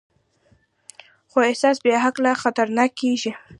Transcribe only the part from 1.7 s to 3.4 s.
بېعقله خطرناک کېږي.